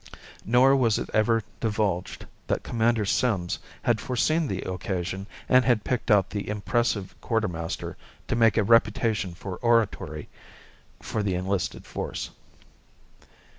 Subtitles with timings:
[0.45, 6.09] Nor was it ever divulged that Commander Sims had foreseen the occasion and had picked
[6.09, 10.27] out the impressive quartermaster to make a reputation for oratory
[11.03, 12.31] for the enlisted force.